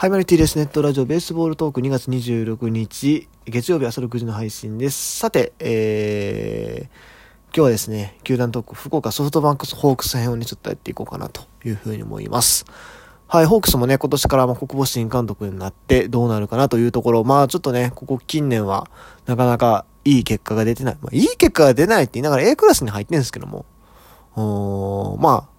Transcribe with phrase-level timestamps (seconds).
[0.00, 0.56] はい、マルティーです。
[0.56, 5.18] ネットラジオベースボールトーク2月26日、月曜日朝6時の配信です。
[5.18, 6.86] さて、えー、
[7.46, 12.64] 今日はですね、球団トーク、福岡ソフトバンクスホークス編をね、ちょっとやっていこうかなというふうに思います。
[13.26, 18.88] はい、ホークスもね、今年から国母新監督になってどうなるかなというところ、まあちょっとね、ここ近年は
[19.26, 20.98] なかなかいい結果が出てない。
[21.02, 23.66] まあいい結果が出ないって言いながら A クラスに入ってるんですけども、
[25.18, 25.57] まあ、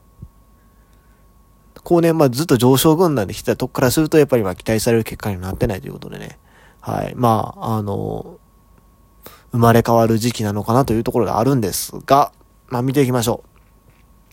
[1.84, 6.38] 後年、まあずっと上昇軍団で来たとこからすると、やっぱりまあ期待される結果になってないということでね。
[6.82, 7.14] はい。
[7.16, 8.38] まあ、あの、
[9.52, 12.32] 生まれ変わる時期なのかなというところがあるんですが、
[12.68, 13.59] まあ見ていきましょう。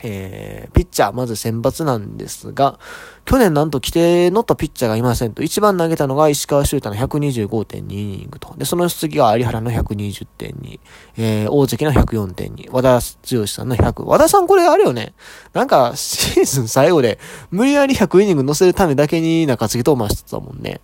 [0.02, 2.78] えー、ピッチャー、まず選抜なんですが、
[3.24, 8.54] 去年なんと規定乗ったピッチャーがいませんと、一番投げたのが石川修太の125.2イニングと。
[8.56, 10.80] で、その次が有原の120.2、
[11.16, 13.00] えー、大関の104.2、和田
[13.36, 14.04] 剛さんの100。
[14.04, 15.14] 和田さんこれあれよね。
[15.54, 17.18] なんか、シーズン最後で、
[17.50, 20.80] 無理やり100イニング乗せるためだけに中継ぎ登板してたもんね。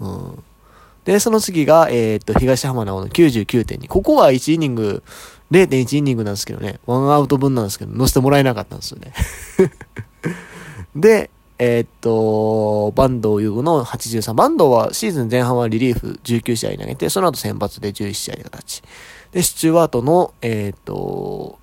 [0.00, 0.44] うん。
[1.04, 3.88] で、その次が、えー、っと、東浜直の99.2。
[3.88, 5.02] ここは1イニング、
[5.50, 9.12] 0.1イニングなんですけどね、ワンアウト分なんですけど、乗せてもらえなかったんですよね。
[10.94, 14.32] で、えー、っと、バンド優吾の83。
[14.32, 18.82] バンドはシーズン前半はリリーフ19試合投げて、その後先発で11試合で形。
[19.32, 21.58] で、スチュワートの、えー、っと、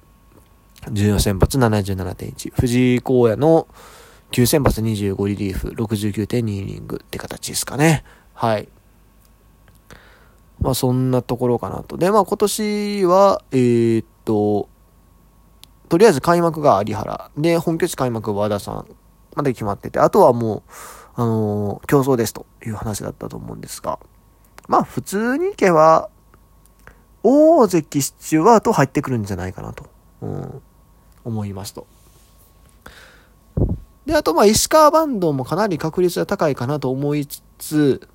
[0.83, 2.53] 14先発77.1。
[2.53, 3.67] 藤井荒野の
[4.31, 8.03] 9先発25リリーフ69.2イニングって形ですかね。
[8.33, 8.67] はい。
[10.59, 11.97] まあそんなところかなと。
[11.97, 14.69] で、まあ今年は、えー、っと、
[15.89, 17.31] とりあえず開幕が有原。
[17.38, 18.85] で、本拠地開幕和田さん
[19.35, 20.61] まで決まってて、あとはもう、
[21.16, 24.00] あのー、競争ですという話だったと思うんですが、
[24.67, 26.09] まあ普通に行けば、
[27.23, 29.85] 大関スチュワート入ってくるんじゃないかなと、
[30.22, 30.61] うん、
[31.23, 31.88] 思いますと。
[34.05, 38.08] で、あとまあ石川バンドもかなり確率が高いかなと思いつつ、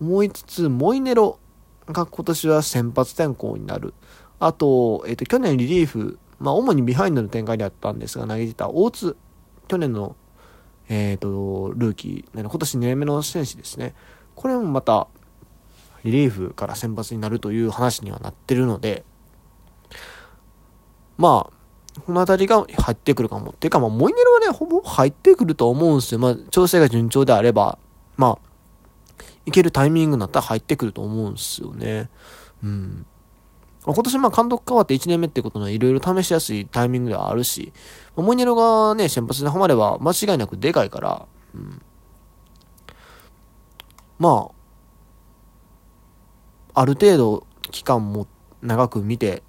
[0.00, 1.38] 思いつつ、モイネロ
[1.86, 3.94] が今年は先発転向になる。
[4.38, 9.16] あと、えっ、ー、と、去年リリーフ、まあ、主にビハインドの展開であったんですが、投げてた大津、
[9.68, 10.16] 去年の、
[10.88, 13.94] えっ、ー、と、ルーキー、今年2年目の選手ですね。
[14.34, 15.08] これもまた、
[16.04, 19.04] リリーフから先発になるという話にはなってるので、
[21.16, 23.50] まあ、この辺りが入ってくるかも。
[23.50, 26.18] っていうか、まあ、モイネロはね、ほぼ入ってくると思うんですよ。
[26.18, 27.78] まあ、調整が順調であれば、
[28.16, 28.51] まあ、
[29.46, 32.10] いけるタイミングになったら入ってくると思うんですよね。
[32.62, 33.06] うん。
[33.84, 37.72] 今年まあ監督変わって1年目ってことはいろいろ試しやすいタイミングではあるし、
[38.14, 41.82] モニエロがね、先発でハマれば間違いなくでかいから、うん。
[44.20, 44.50] ま
[46.74, 48.28] あ、ある程度期間も
[48.62, 49.42] 長く見て、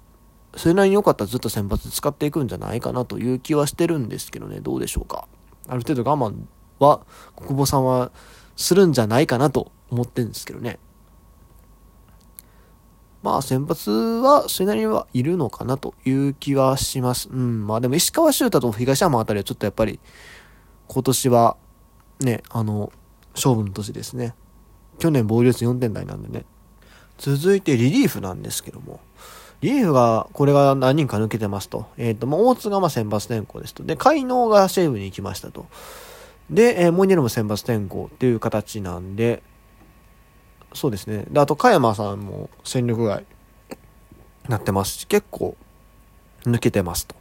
[0.56, 5.28] それなりに良かったらずっと先発使っていくんじゃないかなという気はしてるんですけどね、どうでしょうか。
[5.68, 6.34] ある程度我慢
[6.80, 7.06] は、
[7.36, 8.10] 国保さんは
[8.56, 10.78] するんじゃないかなと思ってるんですけどね。
[13.22, 17.30] まあ先発はそれなりにはいるのかなという気はします。
[17.30, 17.66] うん。
[17.66, 19.98] まあでも石川修太と東山あたりはちょっとやっぱり
[20.88, 21.56] 今年は
[22.20, 22.92] ね、あの、
[23.34, 24.34] 勝負の年ですね。
[24.98, 26.44] 去年防御率4点台なんでね。
[27.18, 29.00] 続いてリリーフなんですけども。
[29.60, 31.86] リリーフが、これが何人か抜けてますと。
[31.96, 33.82] えっ、ー、と、まあ、大津がまあ先発転向ですと。
[33.84, 35.66] で、海能が西武に行きましたと。
[36.50, 39.42] で、えー、モイネルも選抜転向っていう形なんで、
[40.74, 41.24] そうですね。
[41.30, 43.24] で、あと、加山さんも戦力外
[44.48, 45.56] なってますし、結構
[46.44, 47.14] 抜けてますと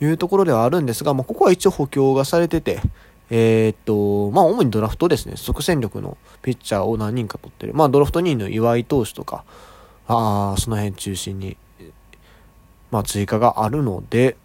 [0.00, 2.80] いうところではあるんですが、まあ、ここは一応補強がされてて、
[3.30, 7.74] えー、っと、まあ、主にドラフトですね、即戦力のピッチャーを何人か取ってる。
[7.74, 9.44] まあ、ドラフト2位の岩井投手とか、
[10.06, 11.56] ああ、その辺中心に、
[12.90, 14.36] まあ、追加があるので、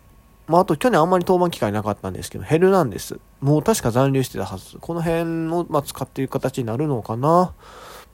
[0.49, 3.19] まあ、あと去年あんまり登板機会なかったんですけど、ヘルナンデス。
[3.39, 4.79] もう確か残留してたはず。
[4.79, 7.53] この辺を、まあ、使っていく形になるのかな。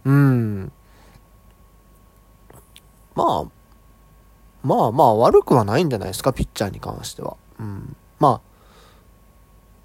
[0.03, 0.71] うん。
[3.15, 3.45] まあ、
[4.63, 7.37] まあまあ悪くはないんじゃないですか、ピッチャーに関しては。
[7.57, 7.95] うん。
[8.19, 8.41] まあ、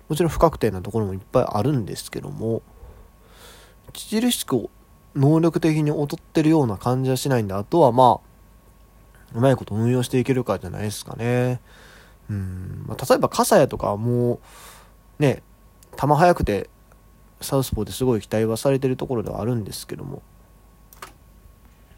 [0.08, 2.62] もちろん不確定なところもいっぱいあるんですけども、
[3.90, 4.68] 著しく
[5.14, 8.18] 能力的に劣ってるような感じはしないんで、あとはま
[9.34, 11.60] あ、うまいこと運用していけるかじゃないですかね。
[12.30, 14.38] うん、ま、例えば笠谷とかはもう
[15.18, 15.42] ね
[16.00, 16.70] 球速くて
[17.40, 20.22] サウスポーですごい期待はされてるところではあるんですけども。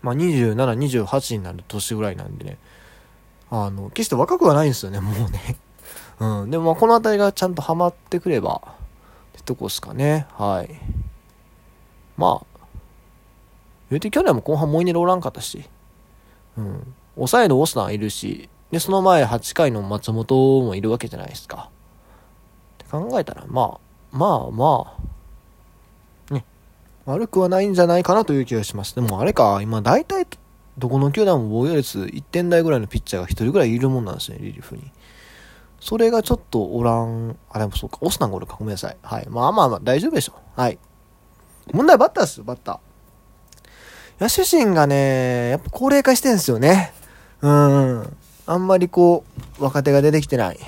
[0.00, 2.58] まあ2728になる年ぐらいなんでね。
[3.50, 5.56] あの決して若くはないんですよねもうね。
[6.19, 6.50] うん。
[6.50, 8.70] でもこの辺りがちゃんとハマってくればっ
[9.32, 10.26] てとこですかね。
[10.32, 10.70] はい。
[12.17, 12.46] まあ
[13.90, 15.69] 言うて去年も後半モイネルおらんかったし。
[16.56, 16.94] うん。
[17.14, 21.70] 抑えのオスナーいるしで、その前8回の松本もいるわけじゃないですか。
[22.82, 24.96] って考えたら、まあ、まあま
[26.30, 26.44] あ、ね
[27.04, 28.94] 悪くはないんじゃないかなという気がします。
[28.94, 30.26] でもあれか、今大体
[30.78, 34.90] どこの球団も防御率1点台ぐらいのピッチャーが1人ぐらいいるもんなんですね、リリーフに。
[35.78, 38.96] それがちょっとおらん、あ、でもそうか、オスナがおるか、ごめんなさい。
[39.02, 39.28] はい。
[39.28, 40.34] まあまあまあ、大丈夫でしょ。
[40.56, 40.78] はい。
[41.72, 44.22] 問題はバッターですよ、バッター。
[44.22, 46.94] 野手陣がね、やっぱ高齢化してんすよね。
[47.42, 48.16] うん。
[48.46, 49.24] あんまりこ
[49.58, 50.58] う、若手が出てきてない。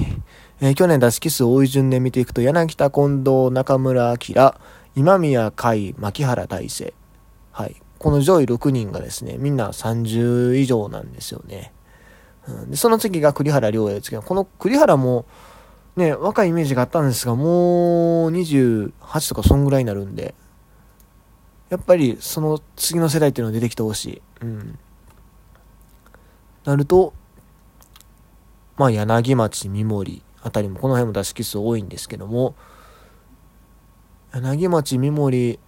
[0.61, 4.55] えー、去年打席数多い順で見ていくと、柳田、近藤、中村晃、
[4.95, 6.95] 今宮海、牧原大成。
[7.51, 7.77] はい。
[7.99, 11.73] この上位6人がですね、みんな30以上なんですよね。
[12.47, 15.25] うん、でその次が栗原良也ですけど、この栗原も、
[15.97, 20.35] ね、若いイメージがあったんですが、もう28とかそんぐらいになるんで、
[21.71, 24.23] やっぱりその次の世代っていうのが出てきてほしい。
[24.43, 24.79] うん。
[26.65, 27.15] なると、
[28.77, 32.55] まあ柳町、三森あたりも、この辺も打席数多いんですけども、
[34.33, 35.59] 柳町、三森、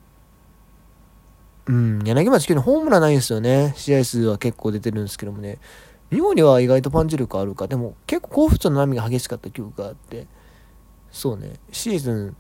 [1.67, 3.75] うん、柳町今日ホームランないんですよね。
[3.77, 5.59] 試合数は結構出てるんですけどもね。
[6.11, 7.67] 三森は意外とパンチ力あるか。
[7.67, 10.27] でも結構好不調の波が激しかった記憶があって、
[11.11, 12.37] そうね、シーズン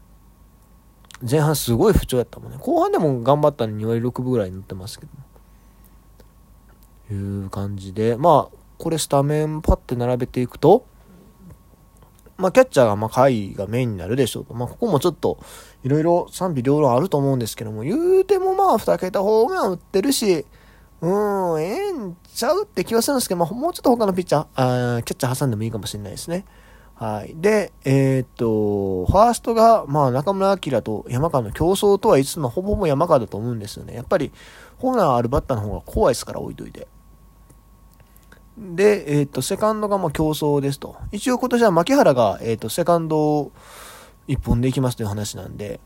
[1.29, 2.59] 前半すごい不調やったもんね。
[2.61, 5.13] 後半でも頑張ったのに2割6分ぐらいに乗ってますけど
[7.15, 10.87] いう感じで、まあ、これスタメンパッて並べていくと、
[12.37, 14.55] まあ、キャッチャーが、まあ、回がメインになるでしょうと。
[14.55, 15.39] まあ、ここもちょっと、
[15.83, 20.45] いろいろ賛否両論あると思うんですけども、言うてもまあ、2桁ホームラン打ってるし、
[21.01, 26.45] うん、ええんちゃうって気はするんですけど、まあ、もうちょっと他のピッチャー、あーキャッチャー挟んでもいいかもしれないですね。
[26.95, 27.35] はい。
[27.37, 33.95] で、えー、っと、ファーストが、まあ、中村晃と山川の競争とはいつつも、ほぼほぼ山川だと思うんですよね。
[33.95, 34.33] やっぱり、
[34.79, 36.89] ホームランあるバッターの方が怖いですから、置いといて。
[38.57, 40.97] で、えー、っと、セカンドがまあ競争ですと。
[41.13, 43.53] 一応今年は牧原が、えー、っと、セカンドを
[44.27, 45.81] 一本でいきますという話なんで、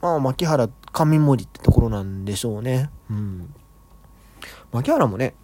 [0.00, 2.90] まあ、牧原、上森ってところなんでしょうね。
[3.10, 3.54] うん。
[4.72, 5.34] 牧原もね、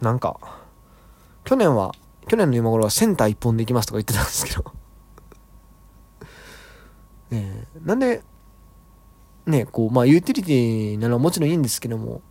[0.00, 0.38] なんか、
[1.44, 1.94] 去年は
[2.28, 4.64] 去年の今頃はセンター一本で行きますとか言ってたんですけど
[7.30, 8.22] ね なんで、
[9.46, 12.22] ねこう、まあ、ユーティリティなのはもちろんいいんですけども、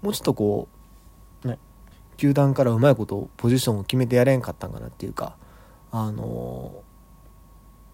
[0.00, 0.73] もうちょっとこう、
[2.16, 5.36] 球団からうまいことポジションを決めてやれんかったんかなっていうか、
[5.90, 6.82] あの、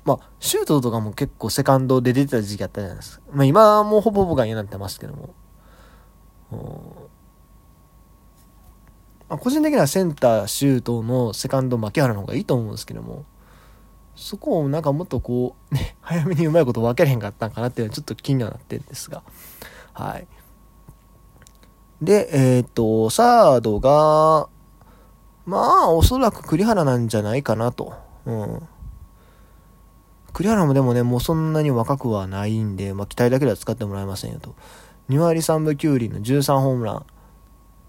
[0.04, 3.22] まあ、シュートとかも結構セカンドで出てた時期あったじゃないですか。
[3.32, 5.34] まあ、今もほぼほぼが嫌になってますけども、
[9.28, 13.24] まあ、個人的にはセンター、シュートのセカンド、牧原の方がいいと思うんですけども、
[14.16, 19.22] そこをなんかもっとこう、ね、早めにうまいこと分けれへんかったんかなっていうのはちょっと気にはなってるんですが、
[19.92, 20.26] はい。
[22.02, 24.48] で、えっ、と、サードが、
[25.46, 27.94] まあ、おそらく栗原なんじゃないかなと。
[28.24, 28.68] うん。
[30.32, 34.54] 栗原もでもね、もうそんなに若くはないんで、まあ、期待だけでは使ってもらえませんよと。
[35.08, 37.06] 2割3分9厘の13ホームラン。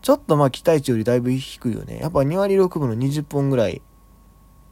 [0.01, 1.99] ちょっとまあ期待値よりだいぶ低いよね。
[1.99, 3.81] やっぱ2割6分の20本ぐらい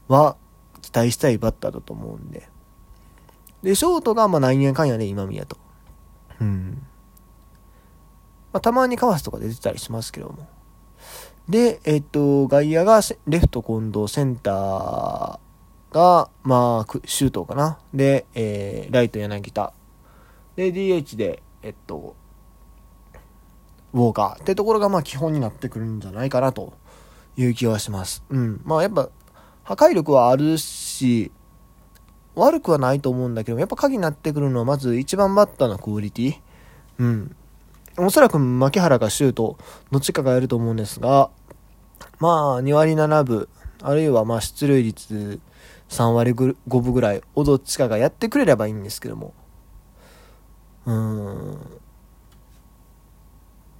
[0.07, 0.35] は
[0.81, 2.49] 期待したいバッターだと思うんで。
[3.61, 5.57] で、ショートがまあ何円かんやね、今宮と。
[6.41, 6.68] うん。
[8.51, 10.47] まあ、たまにカワスとか出てたりしますけども。
[11.47, 15.39] で、えっと、外野がレフト近藤、センター
[15.93, 17.79] が、まあ、シュートかな。
[17.93, 19.73] で、えー、ライト柳田。
[20.55, 22.15] で、DH で、えっと、
[23.93, 26.73] ウォーカーってところがまあ基本になってくるんじゃないかなと
[27.37, 28.23] いう気はします。
[28.29, 28.61] うん。
[28.63, 29.09] まあやっぱ
[29.63, 31.31] 破壊力はあるし、
[32.35, 36.35] 悪くはないと思うんだけど、やっぱ鍵になってくるのはまず一番バッターのクオリティ。
[36.99, 37.35] うん。
[38.01, 39.57] おそらく牧原がシュート、
[39.91, 41.29] どっちかがやると思うんですが、
[42.19, 43.47] まあ2割7分、
[43.81, 45.39] あるいはまあ出塁率
[45.89, 49.33] 3割5分ぐらいをどっちかがやってくれればいいんですけども。
[50.85, 51.79] うーん。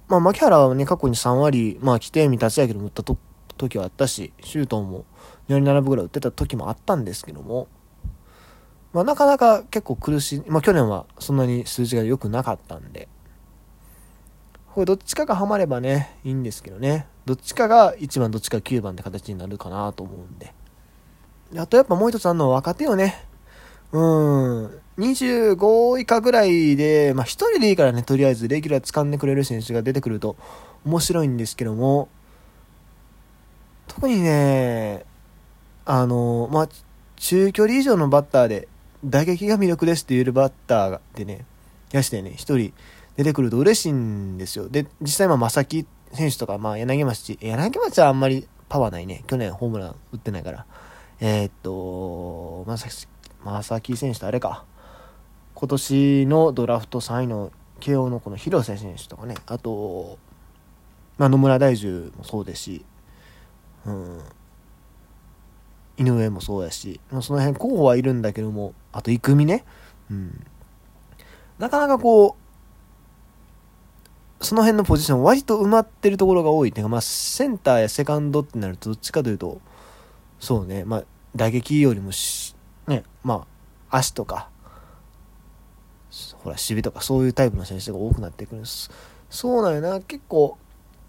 [0.08, 3.16] まあ、牧原はね、過去に3割、まあ、規定未達やけど打ったと
[3.56, 5.04] 時はあったし、シュートも
[5.48, 7.68] 4割7分ぐらい打ってた時もあったんですけども、
[8.92, 13.08] まあ、なかなか結構苦しい、まあ、去年はそんなに数字が良くなかったんで、
[14.74, 20.54] これどっちかがハマればね、いいんですけどね、どっちかが1番、どっちか9番って形になるかなと思うんで。
[21.56, 23.26] あとやっぱもう一つあるのは若手よね。
[23.92, 24.80] うん。
[24.98, 30.36] 25以下ぐらいで、まあ、1人でいいからね、とりあえずレギュラー掴んでくれる選手が出てくると
[30.84, 32.08] 面白いんですけども、
[33.88, 35.04] 特にね、
[35.84, 36.68] あの、まあ、
[37.16, 38.68] 中距離以上のバッターで、
[39.04, 41.44] 打撃が魅力ですって言えるバッターでね、
[41.90, 42.72] やしてね、1人
[43.16, 44.68] 出てくると嬉しいんですよ。
[44.68, 49.24] で、実際、まあ、正木選手とか、まあ、柳町、柳町はあんまりパワーないね。
[49.26, 50.66] 去年ホームラン打ってないから。
[51.20, 53.06] えー、っと、まさき、
[53.44, 54.64] 正木選手とあれか。
[55.54, 60.18] 今年のドラフト3位の慶応のこの広瀬選手とかね、あと、
[61.18, 62.84] まあ、野村大樹もそうですし、
[63.84, 64.20] うん、
[65.98, 69.64] 井上もそうやし、まあ、その辺候補はいるんだけども、あと生見ね、
[70.10, 70.46] うん、
[71.58, 72.49] なかなかこう、
[74.40, 79.60] その辺のポジション割と埋まってるところが多いっていうか、まあ、センターやセカンドってなるとどっちかというと、
[80.38, 81.04] そうね、まあ、
[81.36, 82.10] 打撃よりも、
[82.86, 83.46] ね、ま
[83.90, 84.48] あ、足とか、
[86.42, 88.90] ほら、守備とかそういうタイプの選手が多くなってくるんです。
[89.28, 90.56] そうなんよな、結構、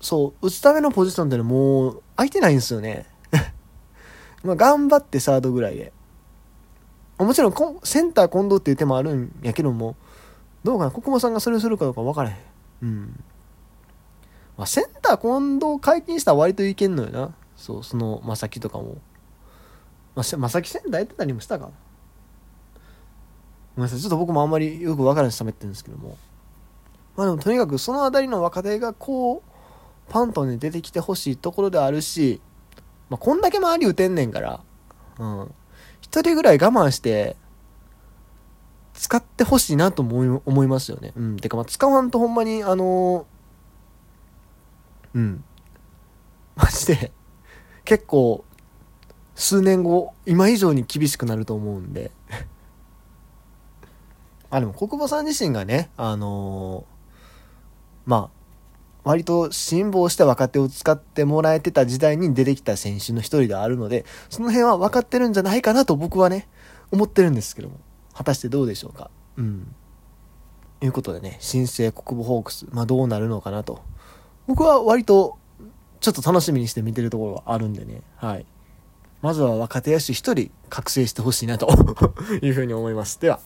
[0.01, 3.05] そう、打つためのポジションってのはもう空いてないんですよね。
[4.43, 5.93] まあ頑張ってサードぐらいで。
[7.17, 9.95] もちろんセンター近藤っていう手もあるんやけども、
[10.63, 12.50] どうかな、国保さんがそれをするかどうか分からへん。
[12.81, 13.23] うん。
[14.57, 17.35] まあ、センター近藤解禁したら割といけんのよな。
[17.55, 18.97] そう、その、まさきとかも。
[20.15, 21.71] まあ、まさきセンターやってたりもしたかご
[23.77, 23.99] めんなさい。
[23.99, 26.17] ちょっと僕もあんまりよく分からず喋ってるんですけども。
[27.15, 29.51] まあでもとにかくそのあたりの若手がこう、
[30.09, 32.41] パントに出てきてほしいところであるし、
[33.09, 34.61] まあ、こんだけ周り打てんねんから、
[35.19, 35.51] うん。
[36.01, 37.37] 一人ぐらい我慢して、
[39.01, 41.11] 使ってほしいなと思い思いますよね。
[41.15, 41.37] うん。
[41.37, 45.43] てか、まあ、使わんとほんまに、あのー、うん。
[46.55, 47.11] マジで、
[47.83, 48.45] 結構、
[49.33, 52.11] 数年後、今以上に厳しくなると思うんで
[54.51, 56.83] あ、でも、国母さん自身がね、あのー、
[58.05, 58.37] まあ、
[59.03, 66.47] 割と辛抱した若手を使ってもらえてた時代に出てきた選手の一人であるので、その辺は分かってるんじゃないかなと僕はね、
[66.91, 67.79] 思ってるんですけども。
[68.13, 69.09] 果たしてどうでしょうか？
[69.37, 69.73] うん。
[70.81, 73.81] いうことでね、新生国母ホークス、まあどうなるのかなと。
[74.47, 75.37] 僕は割と、
[75.99, 78.45] ちょっと楽しみにして見てるところがあるんでね、はい。
[79.21, 81.67] まずは若手野手一人覚醒してほしいなと
[82.41, 83.19] いうふうに思います。
[83.21, 83.39] では。